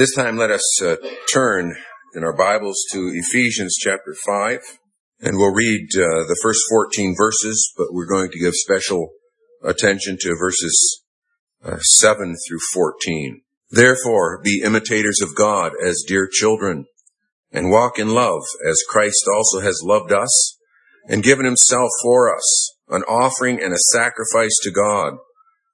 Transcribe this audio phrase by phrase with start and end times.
[0.00, 0.96] This time let us uh,
[1.30, 1.76] turn
[2.14, 4.58] in our Bibles to Ephesians chapter 5,
[5.20, 9.10] and we'll read uh, the first 14 verses, but we're going to give special
[9.62, 11.04] attention to verses
[11.62, 13.42] uh, 7 through 14.
[13.68, 16.86] Therefore, be imitators of God as dear children,
[17.52, 20.56] and walk in love as Christ also has loved us
[21.08, 25.18] and given himself for us, an offering and a sacrifice to God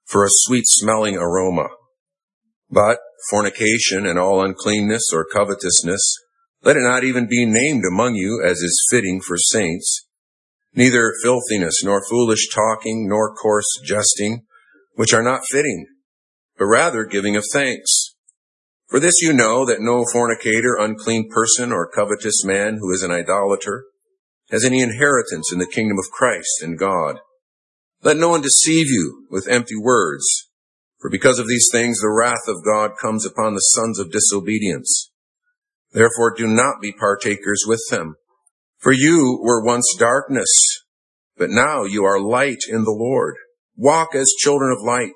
[0.03, 1.69] for a sweet smelling aroma.
[2.69, 2.97] But
[3.29, 6.15] fornication and all uncleanness or covetousness,
[6.63, 10.07] let it not even be named among you as is fitting for saints,
[10.73, 14.43] neither filthiness, nor foolish talking, nor coarse jesting,
[14.95, 15.87] which are not fitting,
[16.57, 18.15] but rather giving of thanks.
[18.87, 23.11] For this you know that no fornicator, unclean person, or covetous man who is an
[23.11, 23.85] idolater
[24.49, 27.19] has any inheritance in the kingdom of Christ and God.
[28.01, 30.46] Let no one deceive you with empty words,
[30.99, 35.11] for because of these things the wrath of God comes upon the sons of disobedience.
[35.91, 38.15] Therefore do not be partakers with them.
[38.79, 40.49] For you were once darkness,
[41.37, 43.35] but now you are light in the Lord.
[43.75, 45.11] Walk as children of light.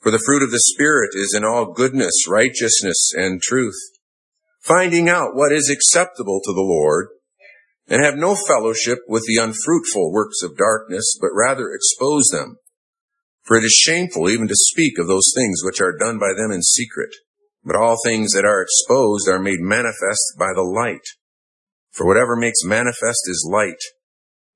[0.00, 3.78] For the fruit of the Spirit is in all goodness, righteousness, and truth,
[4.62, 7.08] finding out what is acceptable to the Lord,
[7.86, 12.56] and have no fellowship with the unfruitful works of darkness, but rather expose them.
[13.42, 16.50] For it is shameful even to speak of those things which are done by them
[16.50, 17.10] in secret.
[17.64, 21.04] But all things that are exposed are made manifest by the light.
[21.92, 23.80] For whatever makes manifest is light.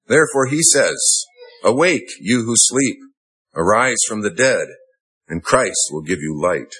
[0.07, 1.25] Therefore he says,
[1.63, 2.97] Awake, you who sleep,
[3.55, 4.69] arise from the dead,
[5.29, 6.73] and Christ will give you light.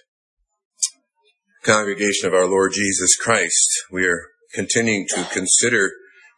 [1.63, 5.91] Congregation of our Lord Jesus Christ, we are continuing to consider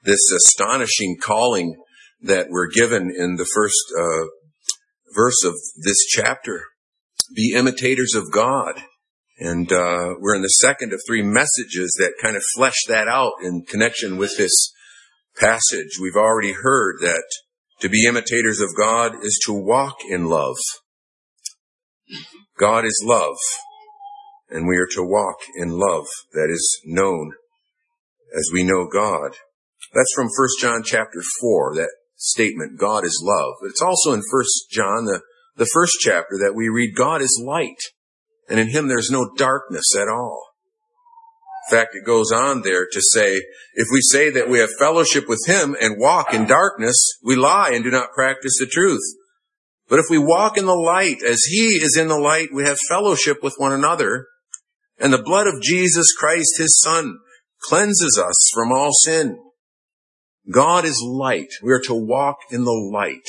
[0.05, 1.75] this astonishing calling
[2.23, 4.27] that we're given in the first uh,
[5.17, 6.65] verse of this chapter.
[7.35, 8.83] Be imitators of God.
[9.39, 13.33] And uh, we're in the second of three messages that kind of flesh that out
[13.43, 14.73] in connection with this
[15.39, 15.99] passage.
[16.01, 17.25] We've already heard that
[17.81, 20.57] to be imitators of God is to walk in love.
[22.59, 23.37] God is love,
[24.49, 27.33] and we are to walk in love that is known
[28.35, 29.33] as we know God.
[29.93, 33.55] That's from 1 John chapter 4, that statement, God is love.
[33.61, 35.21] But it's also in First John, the,
[35.57, 37.81] the first chapter, that we read, God is light,
[38.49, 40.43] and in him there's no darkness at all.
[41.69, 43.41] In fact, it goes on there to say,
[43.75, 47.71] if we say that we have fellowship with him and walk in darkness, we lie
[47.73, 49.03] and do not practice the truth.
[49.89, 52.79] But if we walk in the light as he is in the light, we have
[52.89, 54.27] fellowship with one another.
[54.99, 57.19] And the blood of Jesus Christ, his son,
[57.63, 59.39] cleanses us from all sin.
[60.51, 61.49] God is light.
[61.63, 63.27] We are to walk in the light.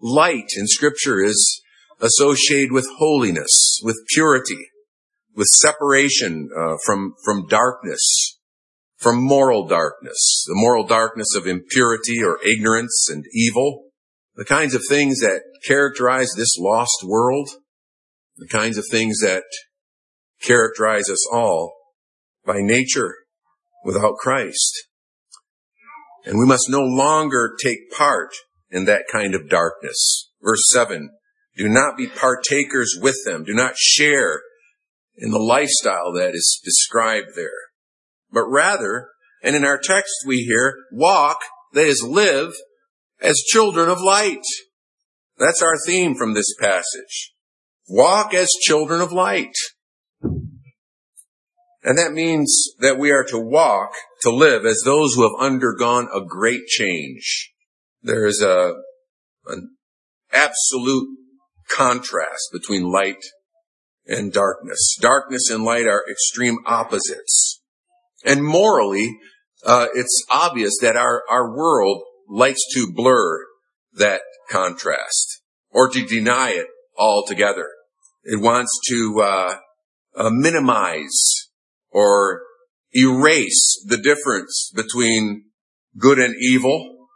[0.00, 1.62] Light in scripture is
[2.00, 4.68] associated with holiness, with purity,
[5.34, 8.38] with separation uh, from, from darkness,
[8.96, 13.84] from moral darkness, the moral darkness of impurity or ignorance and evil,
[14.36, 17.50] the kinds of things that characterize this lost world,
[18.38, 19.44] the kinds of things that
[20.40, 21.74] characterize us all
[22.46, 23.14] by nature
[23.84, 24.88] without Christ.
[26.24, 28.30] And we must no longer take part
[28.70, 30.30] in that kind of darkness.
[30.42, 31.10] Verse 7
[31.56, 33.44] Do not be partakers with them.
[33.44, 34.42] Do not share
[35.16, 37.50] in the lifestyle that is described there.
[38.30, 39.08] But rather,
[39.42, 41.38] and in our text we hear, walk,
[41.72, 42.54] that is, live
[43.20, 44.44] as children of light.
[45.38, 47.32] That's our theme from this passage.
[47.88, 49.54] Walk as children of light.
[51.82, 53.92] And that means that we are to walk,
[54.22, 57.52] to live as those who have undergone a great change.
[58.02, 58.74] There is a,
[59.46, 59.76] an
[60.32, 61.08] absolute
[61.68, 63.22] contrast between light
[64.06, 64.96] and darkness.
[65.00, 67.62] Darkness and light are extreme opposites.
[68.24, 69.16] And morally,
[69.64, 73.44] uh, it's obvious that our, our world likes to blur
[73.94, 74.20] that
[74.50, 76.66] contrast or to deny it
[76.98, 77.68] altogether.
[78.24, 79.56] It wants to uh,
[80.16, 81.39] uh, minimize
[81.90, 82.42] or
[82.92, 85.44] erase the difference between
[85.98, 87.06] good and evil,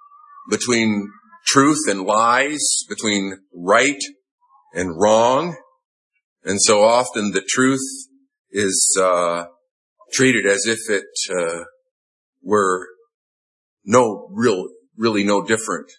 [0.50, 1.08] between
[1.46, 4.00] truth and lies, between right
[4.72, 5.56] and wrong.
[6.44, 7.80] And so often the truth
[8.50, 9.44] is uh,
[10.12, 11.64] treated as if it uh,
[12.42, 12.86] were
[13.84, 15.90] no real, really no different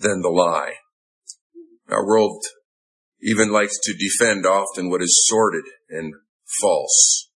[0.00, 0.74] than the lie.
[1.88, 2.44] Our world
[3.22, 6.14] even likes to defend often what is sordid and
[6.60, 7.29] false.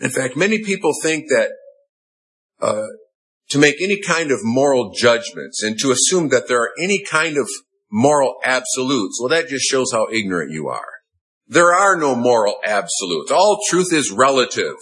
[0.00, 1.50] In fact, many people think that
[2.60, 2.86] uh,
[3.50, 7.36] to make any kind of moral judgments and to assume that there are any kind
[7.36, 7.48] of
[7.90, 10.86] moral absolutes, well, that just shows how ignorant you are.
[11.46, 13.30] There are no moral absolutes.
[13.30, 14.76] All truth is relative.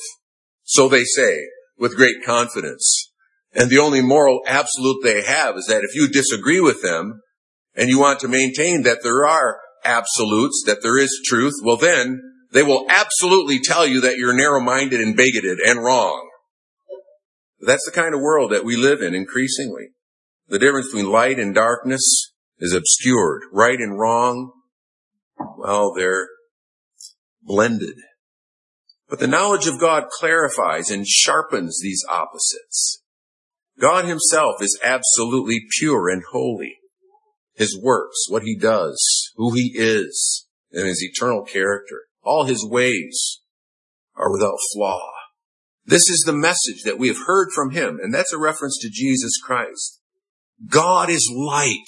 [0.64, 1.46] So they say
[1.78, 3.12] with great confidence.
[3.52, 7.20] And the only moral absolute they have is that if you disagree with them
[7.74, 12.20] and you want to maintain that there are absolutes, that there is truth, well then
[12.52, 16.28] they will absolutely tell you that you're narrow-minded and bigoted and wrong.
[17.60, 19.88] That's the kind of world that we live in increasingly.
[20.48, 23.42] The difference between light and darkness is obscured.
[23.52, 24.52] Right and wrong,
[25.58, 26.28] well, they're
[27.42, 27.96] blended.
[29.08, 33.02] But the knowledge of God clarifies and sharpens these opposites.
[33.78, 36.76] God himself is absolutely pure and holy.
[37.54, 43.40] His works, what he does, who he is, and his eternal character, all his ways
[44.16, 45.00] are without flaw.
[45.84, 48.90] This is the message that we have heard from him, and that's a reference to
[48.90, 50.00] Jesus Christ.
[50.68, 51.86] God is light,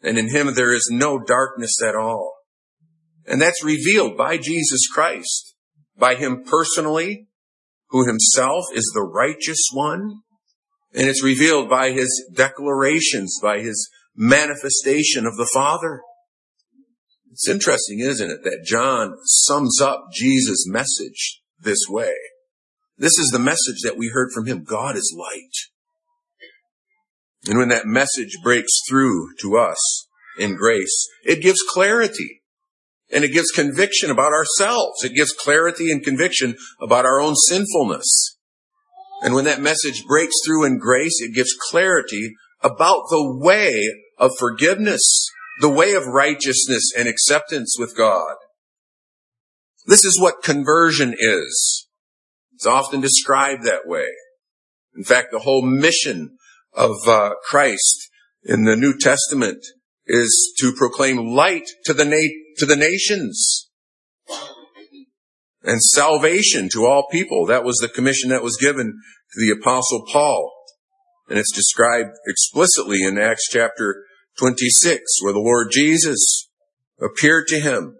[0.00, 2.34] and in him there is no darkness at all.
[3.26, 5.54] And that's revealed by Jesus Christ,
[5.96, 7.28] by him personally,
[7.88, 10.20] who himself is the righteous one.
[10.92, 16.02] And it's revealed by his declarations, by his manifestation of the Father.
[17.34, 22.14] It's interesting, isn't it, that John sums up Jesus' message this way.
[22.96, 24.62] This is the message that we heard from him.
[24.62, 25.50] God is light.
[27.48, 30.06] And when that message breaks through to us
[30.38, 32.42] in grace, it gives clarity.
[33.12, 35.02] And it gives conviction about ourselves.
[35.02, 38.38] It gives clarity and conviction about our own sinfulness.
[39.22, 43.82] And when that message breaks through in grace, it gives clarity about the way
[44.18, 45.28] of forgiveness,
[45.60, 48.34] the way of righteousness and acceptance with God.
[49.86, 51.88] This is what conversion is.
[52.54, 54.08] It's often described that way.
[54.96, 56.36] In fact, the whole mission
[56.72, 58.10] of uh, Christ
[58.44, 59.64] in the New Testament
[60.06, 63.68] is to proclaim light to the, na- to the nations
[65.62, 67.46] and salvation to all people.
[67.46, 70.52] That was the commission that was given to the apostle Paul.
[71.28, 74.04] And it's described explicitly in Acts chapter
[74.38, 76.48] 26, where the Lord Jesus
[77.00, 77.96] appeared to him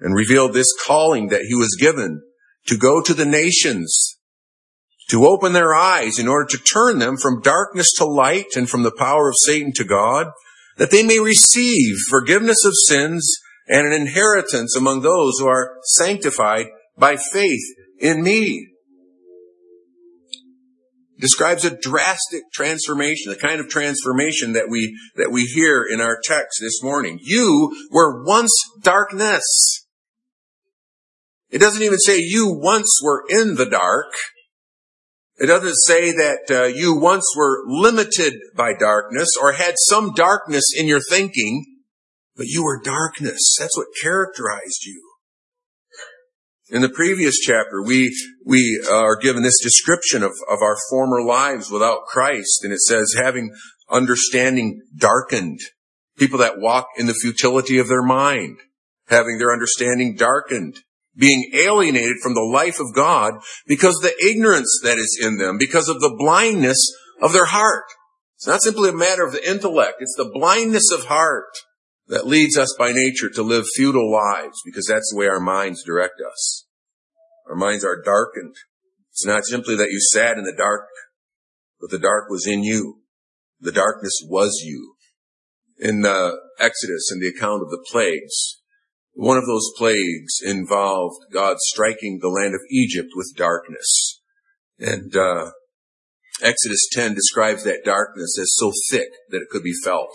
[0.00, 2.22] and revealed this calling that he was given
[2.66, 4.18] to go to the nations,
[5.10, 8.82] to open their eyes in order to turn them from darkness to light and from
[8.82, 10.28] the power of Satan to God,
[10.76, 16.66] that they may receive forgiveness of sins and an inheritance among those who are sanctified
[16.96, 17.62] by faith
[17.98, 18.68] in me.
[21.20, 26.18] Describes a drastic transformation, the kind of transformation that we, that we hear in our
[26.22, 27.18] text this morning.
[27.20, 29.84] You were once darkness.
[31.50, 34.12] It doesn't even say you once were in the dark.
[35.38, 40.64] It doesn't say that uh, you once were limited by darkness or had some darkness
[40.76, 41.64] in your thinking,
[42.36, 43.56] but you were darkness.
[43.58, 45.07] That's what characterized you.
[46.70, 51.70] In the previous chapter, we, we are given this description of, of our former lives
[51.70, 53.54] without Christ, and it says having
[53.90, 55.60] understanding darkened.
[56.18, 58.58] People that walk in the futility of their mind,
[59.08, 60.80] having their understanding darkened
[61.18, 63.34] being alienated from the life of God
[63.66, 66.78] because of the ignorance that is in them, because of the blindness
[67.20, 67.84] of their heart.
[68.36, 69.96] It's not simply a matter of the intellect.
[69.98, 71.50] It's the blindness of heart
[72.08, 75.84] that leads us by nature to live futile lives because that's the way our minds
[75.84, 76.66] direct us.
[77.48, 78.54] Our minds are darkened.
[79.12, 80.88] It's not simply that you sat in the dark,
[81.80, 83.02] but the dark was in you.
[83.60, 84.94] The darkness was you.
[85.78, 88.60] In uh, Exodus, in the account of the plagues,
[89.12, 94.20] one of those plagues involved God striking the land of Egypt with darkness.
[94.78, 95.50] And uh,
[96.40, 100.10] Exodus 10 describes that darkness as so thick that it could be felt.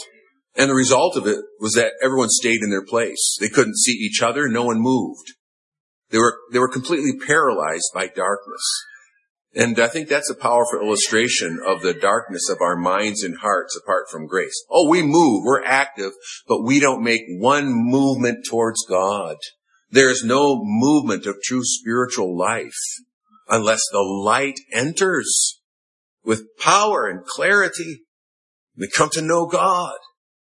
[0.55, 3.38] And the result of it was that everyone stayed in their place.
[3.39, 4.48] They couldn't see each other.
[4.48, 5.33] No one moved.
[6.12, 8.62] They were, they were completely paralyzed by darkness.
[9.55, 13.77] And I think that's a powerful illustration of the darkness of our minds and hearts
[13.77, 14.63] apart from grace.
[14.69, 16.12] Oh, we move, we're active,
[16.48, 19.38] but we don't make one movement towards God.
[19.89, 22.79] There is no movement of true spiritual life
[23.48, 25.60] unless the light enters
[26.24, 28.01] with power and clarity.
[28.75, 29.98] We come to know God.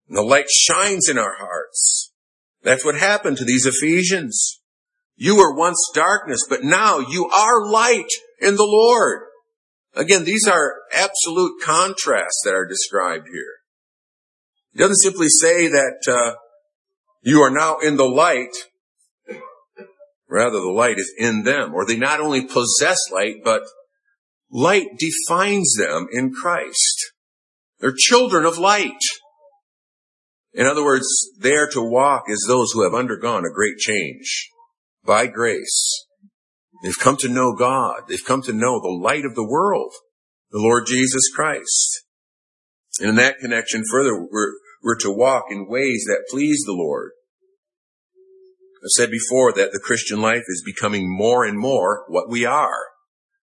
[0.08, 2.12] The light shines in our hearts.
[2.62, 4.60] That's what happened to these Ephesians.
[5.16, 9.22] You were once darkness, but now you are light in the Lord.
[9.94, 13.54] Again, these are absolute contrasts that are described here.
[14.72, 16.34] He doesn't simply say that uh,
[17.22, 18.54] you are now in the light.
[20.28, 23.62] Rather, the light is in them, or they not only possess light, but
[24.50, 27.12] light defines them in Christ.
[27.78, 29.00] They're children of light.
[30.54, 31.06] In other words,
[31.38, 34.50] they are to walk as those who have undergone a great change
[35.04, 36.06] by grace.
[36.82, 38.02] They've come to know God.
[38.08, 39.92] They've come to know the light of the world,
[40.50, 42.02] the Lord Jesus Christ.
[43.00, 47.12] And in that connection, further, we're, we're to walk in ways that please the Lord.
[48.84, 52.88] I've said before that the Christian life is becoming more and more what we are.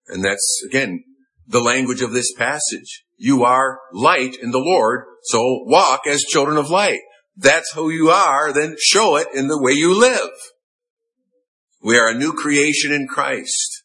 [0.06, 1.02] And that's, again,
[1.46, 3.04] the language of this passage.
[3.16, 7.00] You are light in the Lord, so walk as children of light.
[7.36, 10.30] That's who you are, then show it in the way you live.
[11.82, 13.82] We are a new creation in Christ.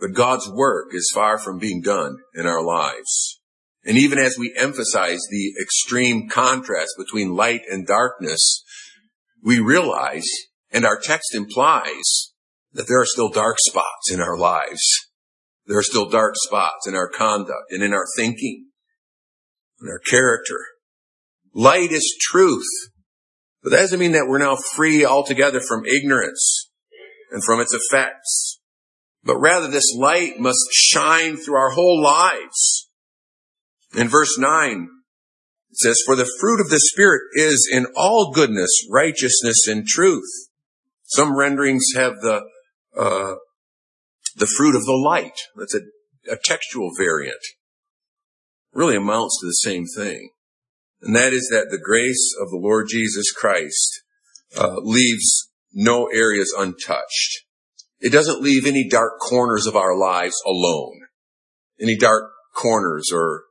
[0.00, 3.40] But God's work is far from being done in our lives.
[3.84, 8.62] And even as we emphasize the extreme contrast between light and darkness,
[9.42, 10.26] we realize,
[10.70, 12.32] and our text implies,
[12.72, 15.07] that there are still dark spots in our lives.
[15.68, 18.68] There are still dark spots in our conduct and in our thinking,
[19.80, 20.58] and our character.
[21.54, 22.66] Light is truth.
[23.62, 26.70] But that doesn't mean that we're now free altogether from ignorance
[27.30, 28.60] and from its effects.
[29.22, 32.88] But rather this light must shine through our whole lives.
[33.94, 34.88] In verse 9,
[35.70, 40.48] it says, For the fruit of the Spirit is in all goodness, righteousness, and truth.
[41.04, 42.42] Some renderings have the,
[42.96, 43.34] uh,
[44.38, 45.38] the fruit of the light.
[45.56, 45.80] That's a,
[46.30, 47.40] a textual variant.
[48.72, 50.30] Really amounts to the same thing.
[51.02, 54.02] And that is that the grace of the Lord Jesus Christ
[54.56, 57.44] uh, leaves no areas untouched.
[58.00, 61.00] It doesn't leave any dark corners of our lives alone.
[61.80, 63.44] Any dark corners or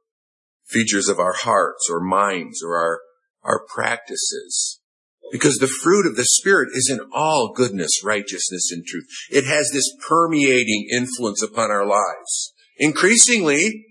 [0.65, 2.99] features of our hearts or minds or our,
[3.43, 4.81] our practices.
[5.31, 9.05] Because the fruit of the Spirit is in all goodness, righteousness, and truth.
[9.29, 12.53] It has this permeating influence upon our lives.
[12.77, 13.85] Increasingly,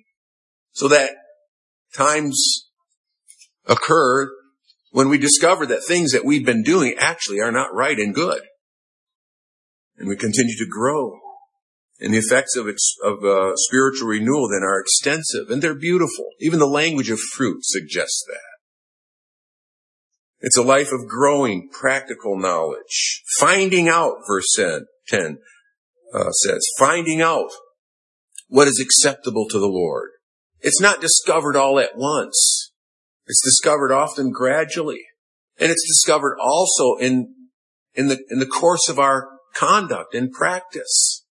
[0.72, 1.10] so that
[1.94, 2.68] times
[3.66, 4.30] occur
[4.92, 8.42] when we discover that things that we've been doing actually are not right and good.
[9.98, 11.18] And we continue to grow
[12.00, 16.30] and the effects of, of uh, spiritual renewal then are extensive and they're beautiful.
[16.40, 18.55] Even the language of fruit suggests that.
[20.46, 23.24] It's a life of growing practical knowledge.
[23.40, 25.38] Finding out, verse 10
[26.14, 27.50] uh, says, finding out
[28.46, 30.10] what is acceptable to the Lord.
[30.60, 32.70] It's not discovered all at once.
[33.26, 35.02] It's discovered often gradually.
[35.58, 37.34] And it's discovered also in,
[37.94, 41.24] in the, in the course of our conduct and practice.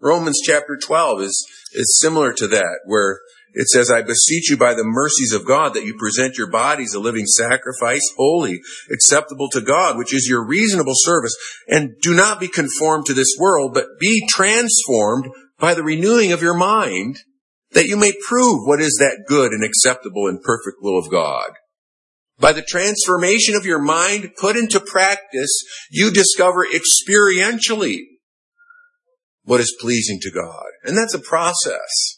[0.00, 3.20] Romans chapter 12 is, is similar to that, where
[3.54, 6.94] it says, I beseech you by the mercies of God that you present your bodies
[6.94, 8.60] a living sacrifice, holy,
[8.92, 11.34] acceptable to God, which is your reasonable service.
[11.66, 16.42] And do not be conformed to this world, but be transformed by the renewing of
[16.42, 17.18] your mind,
[17.72, 21.50] that you may prove what is that good and acceptable and perfect will of God.
[22.38, 25.50] By the transformation of your mind put into practice,
[25.90, 27.98] you discover experientially
[29.42, 30.66] what is pleasing to God.
[30.84, 32.17] And that's a process.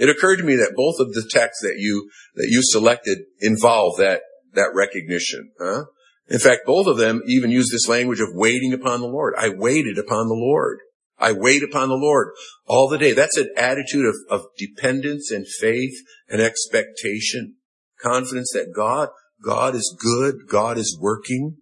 [0.00, 3.98] It occurred to me that both of the texts that you, that you selected involve
[3.98, 4.22] that,
[4.54, 5.52] that recognition.
[5.60, 5.84] Huh?
[6.28, 9.34] In fact, both of them even use this language of waiting upon the Lord.
[9.36, 10.78] I waited upon the Lord.
[11.18, 12.30] I wait upon the Lord
[12.66, 13.12] all the day.
[13.12, 15.94] That's an attitude of, of dependence and faith
[16.28, 17.56] and expectation.
[18.02, 19.10] Confidence that God,
[19.44, 21.58] God is good, God is working,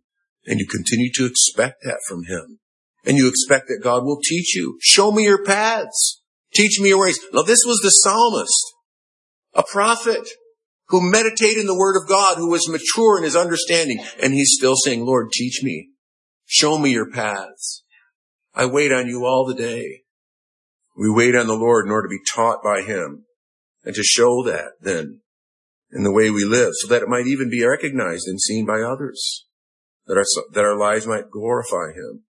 [0.47, 2.61] and you continue to expect that from Him
[3.05, 4.79] and you expect that God will teach you.
[4.83, 6.23] Show me your paths.
[6.59, 7.21] Teach me your ways.
[7.33, 8.75] Now this was the psalmist,
[9.55, 10.29] a prophet
[10.89, 14.01] who meditated in the word of God, who was mature in his understanding.
[14.21, 15.91] And he's still saying, Lord, teach me.
[16.47, 17.85] Show me your paths.
[18.55, 20.03] I wait on you all the day.
[20.97, 23.27] We wait on the Lord in order to be taught by him
[23.85, 25.21] and to show that then
[25.93, 28.81] in the way we live so that it might even be recognized and seen by
[28.81, 29.47] others,
[30.09, 30.25] that our,
[30.55, 32.25] that our lives might glorify him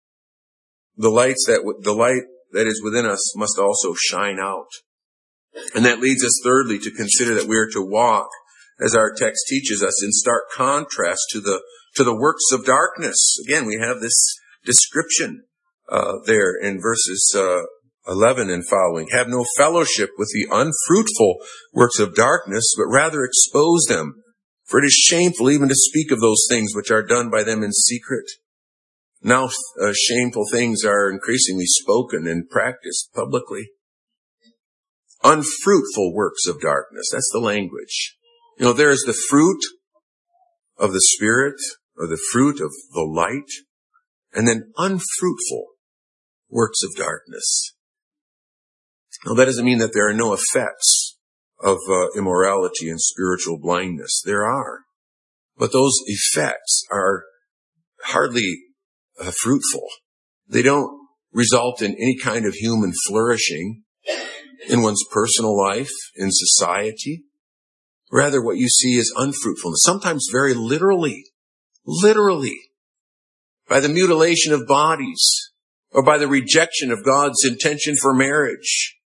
[0.98, 2.24] the lights that, the light
[2.56, 4.68] that is within us must also shine out.
[5.76, 8.30] And that leads us thirdly to consider that we are to walk,
[8.84, 11.62] as our text teaches us, in stark contrast to the,
[11.96, 13.38] to the works of darkness.
[13.46, 14.36] Again, we have this
[14.66, 15.44] description,
[15.90, 17.62] uh, there in verses, uh,
[18.08, 19.08] 11 and following.
[19.12, 21.38] Have no fellowship with the unfruitful
[21.74, 24.24] works of darkness, but rather expose them.
[24.66, 27.64] For it is shameful even to speak of those things which are done by them
[27.64, 28.26] in secret.
[29.26, 29.46] Now,
[29.82, 33.72] uh, shameful things are increasingly spoken and practiced publicly.
[35.24, 37.10] Unfruitful works of darkness.
[37.12, 38.18] That's the language.
[38.60, 39.64] You know, there is the fruit
[40.78, 41.56] of the Spirit
[41.98, 43.50] or the fruit of the light
[44.32, 45.70] and then unfruitful
[46.48, 47.74] works of darkness.
[49.26, 51.18] Now that doesn't mean that there are no effects
[51.64, 54.22] of uh, immorality and spiritual blindness.
[54.24, 54.82] There are.
[55.58, 57.24] but those effects are
[58.04, 58.66] hardly
[59.20, 59.88] uh, fruitful.
[60.48, 60.90] They don't
[61.32, 63.84] result in any kind of human flourishing
[64.70, 67.24] in one's personal life, in society.
[68.12, 71.24] Rather, what you see is unfruitfulness, sometimes very literally,
[71.86, 72.58] literally,
[73.68, 75.52] by the mutilation of bodies,
[75.92, 78.98] or by the rejection of God's intention for marriage.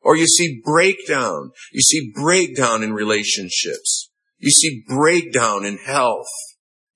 [0.00, 1.50] Or you see breakdown.
[1.72, 4.10] You see breakdown in relationships.
[4.38, 6.28] You see breakdown in health.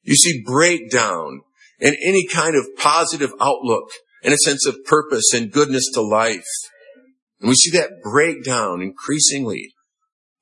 [0.03, 1.41] You see breakdown
[1.81, 3.91] in any kind of positive outlook
[4.23, 6.45] and a sense of purpose and goodness to life.
[7.41, 9.73] And we see that breakdown increasingly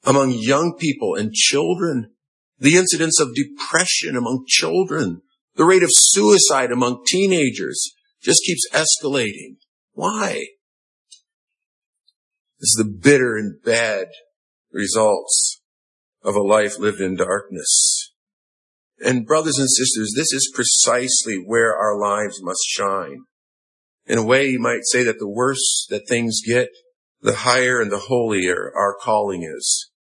[0.04, 2.11] among young people and children.
[2.59, 5.23] The incidence of depression among children.
[5.54, 9.57] The rate of suicide among teenagers just keeps escalating.
[9.92, 10.45] Why?
[12.61, 14.09] This is the bitter and bad
[14.73, 15.61] results
[16.25, 17.98] of a life lived in darkness.
[19.05, 23.25] And brothers and sisters, this is precisely where our lives must shine.
[24.07, 26.69] In a way, you might say that the worse that things get,
[27.21, 29.90] the higher and the holier our calling is,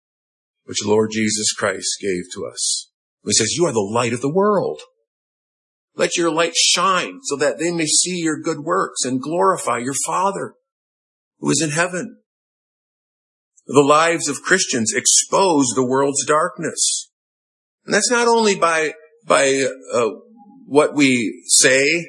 [0.64, 2.90] which Lord Jesus Christ gave to us.
[3.24, 4.80] He says, you are the light of the world.
[5.94, 9.94] Let your light shine so that they may see your good works and glorify your
[10.06, 10.54] Father
[11.38, 12.18] who is in heaven.
[13.66, 16.97] The lives of Christians expose the world's darkness.
[17.88, 18.92] And that's not only by,
[19.26, 20.08] by uh,
[20.66, 22.06] what we say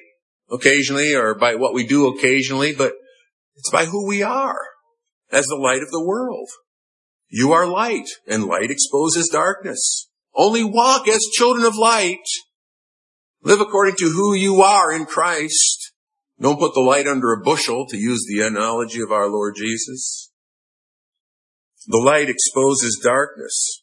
[0.52, 2.92] occasionally or by what we do occasionally, but
[3.56, 4.60] it's by who we are
[5.32, 6.50] as the light of the world.
[7.30, 10.10] You are light and light exposes darkness.
[10.36, 12.20] Only walk as children of light
[13.42, 15.94] Live according to who you are in Christ.
[16.42, 20.32] Don't put the light under a bushel, to use the analogy of our Lord Jesus.
[21.88, 23.79] The light exposes darkness.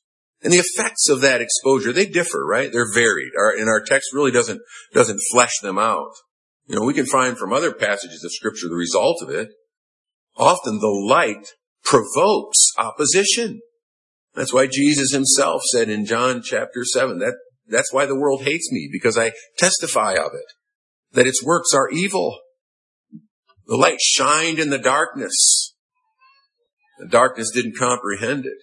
[0.47, 2.71] And the effects of that exposure, they differ, right?
[2.73, 3.33] They're varied.
[3.37, 4.61] Our, and our text really doesn't,
[4.95, 6.13] doesn't flesh them out.
[6.69, 9.49] You know, we can find from other passages of scripture the result of it.
[10.37, 11.49] Often the light
[11.83, 13.59] provokes opposition.
[14.37, 17.35] That's why Jesus himself said in John chapter 7 that
[17.67, 20.47] that's why the world hates me, because I testify of it,
[21.11, 22.39] that its works are evil.
[23.67, 25.75] The light shined in the darkness.
[27.01, 28.59] The darkness didn't comprehend it.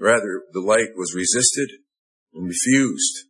[0.00, 1.68] Rather, the light was resisted
[2.32, 3.26] and refused.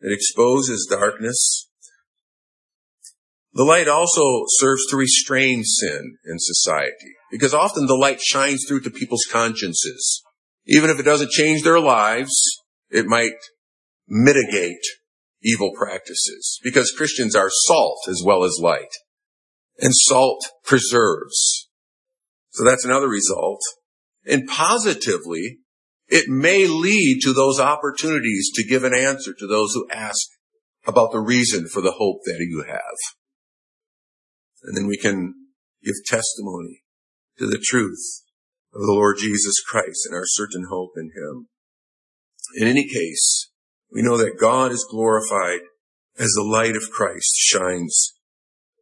[0.00, 1.70] It exposes darkness.
[3.54, 8.80] The light also serves to restrain sin in society because often the light shines through
[8.80, 10.22] to people's consciences.
[10.66, 12.34] Even if it doesn't change their lives,
[12.90, 13.32] it might
[14.06, 14.84] mitigate
[15.42, 18.92] evil practices because Christians are salt as well as light
[19.78, 21.68] and salt preserves.
[22.50, 23.60] So that's another result.
[24.26, 25.58] And positively,
[26.08, 30.28] it may lead to those opportunities to give an answer to those who ask
[30.86, 32.96] about the reason for the hope that you have.
[34.64, 35.34] And then we can
[35.82, 36.82] give testimony
[37.38, 38.22] to the truth
[38.72, 41.48] of the Lord Jesus Christ and our certain hope in Him.
[42.56, 43.50] In any case,
[43.90, 45.60] we know that God is glorified
[46.18, 48.14] as the light of Christ shines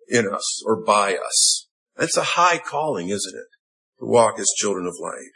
[0.08, 1.68] in us or by us.
[1.96, 3.48] That's a high calling, isn't it?
[4.00, 5.30] To walk as children of light.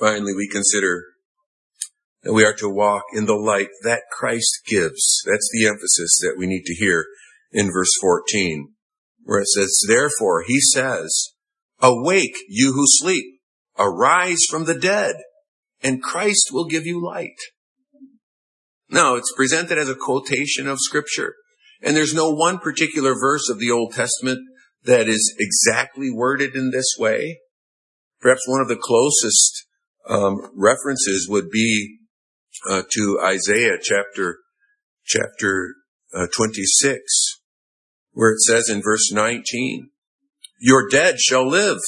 [0.00, 1.04] Finally, we consider
[2.22, 5.22] that we are to walk in the light that Christ gives.
[5.26, 7.04] That's the emphasis that we need to hear
[7.52, 8.72] in verse 14,
[9.24, 11.32] where it says, Therefore, he says,
[11.82, 13.26] Awake, you who sleep,
[13.78, 15.16] arise from the dead,
[15.82, 17.38] and Christ will give you light.
[18.88, 21.34] No, it's presented as a quotation of scripture.
[21.82, 24.40] And there's no one particular verse of the Old Testament
[24.84, 27.40] that is exactly worded in this way.
[28.20, 29.66] Perhaps one of the closest
[30.08, 31.98] um, references would be
[32.68, 34.38] uh, to Isaiah chapter
[35.04, 35.74] chapter
[36.14, 37.00] uh, 26,
[38.12, 39.90] where it says in verse 19,
[40.60, 41.78] "Your dead shall live;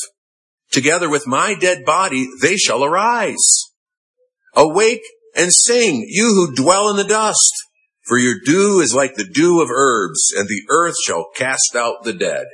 [0.71, 3.49] together with my dead body they shall arise."
[4.55, 5.03] Awake
[5.35, 7.53] and sing, you who dwell in the dust.
[8.05, 12.03] For your dew is like the dew of herbs, and the earth shall cast out
[12.03, 12.47] the dead.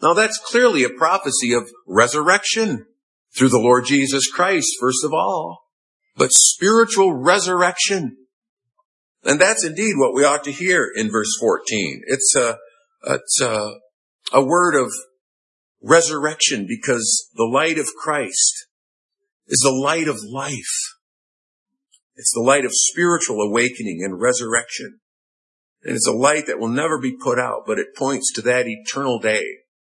[0.00, 2.86] Now that's clearly a prophecy of resurrection
[3.38, 5.60] through the Lord Jesus Christ, first of all,
[6.16, 8.16] but spiritual resurrection.
[9.24, 12.02] And that's indeed what we ought to hear in verse 14.
[12.06, 12.58] It's a,
[13.04, 13.74] it's a,
[14.32, 14.90] a word of
[15.82, 18.66] resurrection because the light of Christ
[19.46, 20.96] is the light of life.
[22.16, 24.98] It's the light of spiritual awakening and resurrection.
[25.84, 28.66] And it's a light that will never be put out, but it points to that
[28.66, 29.44] eternal day.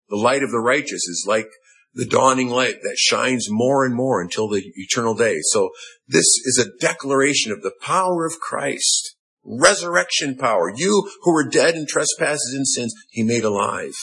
[0.09, 1.49] The light of the righteous is like
[1.95, 5.37] the dawning light that shines more and more until the eternal day.
[5.43, 5.71] So
[6.09, 10.73] this is a declaration of the power of Christ, resurrection power.
[10.75, 13.95] You who were dead in trespasses and sins, he made alive.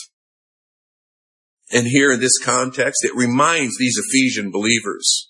[1.72, 5.30] And here in this context, it reminds these Ephesian believers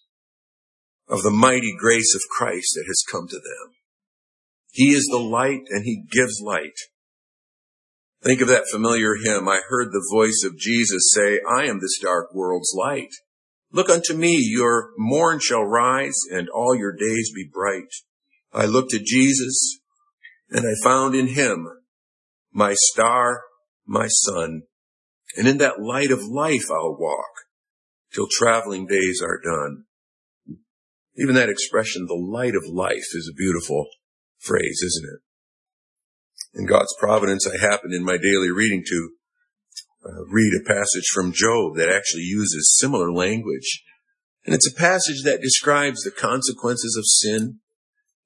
[1.08, 3.76] of the mighty grace of Christ that has come to them.
[4.71, 6.78] He is the light and he gives light.
[8.23, 9.47] Think of that familiar hymn.
[9.47, 13.10] I heard the voice of Jesus say, I am this dark world's light.
[13.71, 17.91] Look unto me, your morn shall rise and all your days be bright.
[18.53, 19.79] I looked at Jesus
[20.49, 21.67] and I found in him
[22.53, 23.41] my star,
[23.88, 24.63] my sun.
[25.38, 27.31] And in that light of life I'll walk
[28.13, 29.86] till traveling days are done.
[31.17, 33.88] Even that expression, the light of life is a beautiful
[34.38, 35.21] phrase, isn't it?
[36.53, 39.09] In God's providence, I happen in my daily reading to
[40.05, 43.83] uh, read a passage from Job that actually uses similar language.
[44.45, 47.59] And it's a passage that describes the consequences of sin,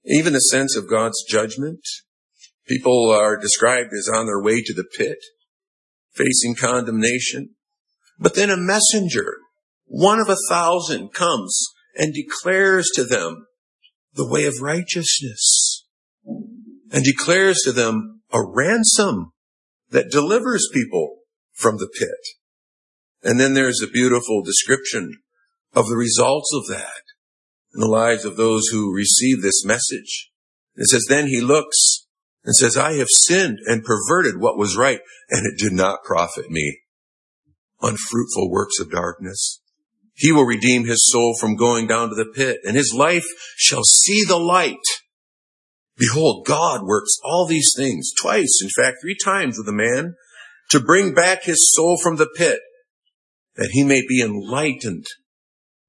[0.06, 1.82] even the sense of God's judgment.
[2.68, 5.20] People are described as on their way to the pit,
[6.14, 7.52] facing condemnation.
[8.18, 9.36] But then a messenger,
[9.86, 11.64] one of a thousand, comes
[11.96, 13.46] and declares to them
[14.14, 15.86] the way of righteousness
[16.26, 19.32] and declares to them a ransom
[19.92, 21.20] that delivers people
[21.54, 22.10] from the pit.
[23.24, 25.20] And then there's a beautiful description
[25.74, 27.04] of the results of that
[27.74, 30.32] in the lives of those who receive this message.
[30.76, 32.08] It says, then he looks
[32.44, 36.50] and says, I have sinned and perverted what was right, and it did not profit
[36.50, 36.82] me.
[37.82, 39.62] Unfruitful works of darkness.
[40.14, 43.26] He will redeem his soul from going down to the pit, and his life
[43.58, 44.78] shall see the light.
[45.98, 50.16] Behold, God works all these things twice, in fact, three times with a man
[50.72, 52.60] to bring back his soul from the pit
[53.56, 55.06] that he may be enlightened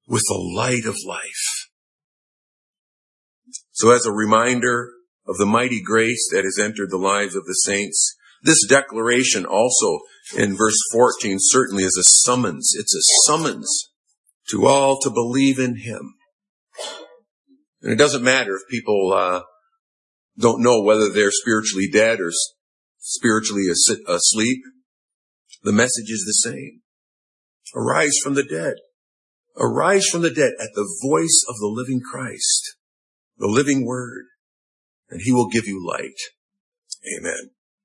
[0.07, 1.67] with the light of life.
[3.71, 4.91] So as a reminder
[5.27, 9.99] of the mighty grace that has entered the lives of the saints, this declaration also
[10.37, 12.71] in verse 14 certainly is a summons.
[12.77, 13.91] It's a summons
[14.49, 16.15] to all to believe in him.
[17.81, 19.41] And it doesn't matter if people, uh,
[20.39, 22.31] don't know whether they're spiritually dead or
[22.99, 23.65] spiritually
[24.07, 24.59] asleep.
[25.63, 26.81] The message is the same.
[27.75, 28.75] Arise from the dead.
[29.59, 32.75] Arise from the dead at the voice of the living Christ,
[33.37, 34.25] the living word,
[35.09, 36.17] and he will give you light.
[37.19, 37.56] Amen.